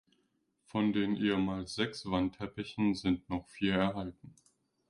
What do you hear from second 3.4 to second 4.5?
vier erhalten.